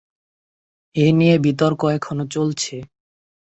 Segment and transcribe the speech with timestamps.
[0.95, 2.75] এই নিয়ে বিতর্ক এখনো চলছে।